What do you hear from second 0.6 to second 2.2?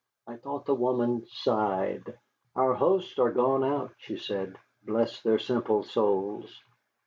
the woman sighed.